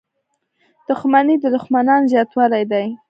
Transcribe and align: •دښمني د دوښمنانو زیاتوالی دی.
•دښمني 0.87 1.35
د 1.39 1.45
دوښمنانو 1.53 2.09
زیاتوالی 2.13 2.63
دی. 2.71 2.85